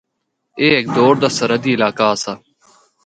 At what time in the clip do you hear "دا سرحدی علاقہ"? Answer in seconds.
1.21-2.05